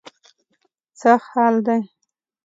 [0.99, 1.79] څه حال دی.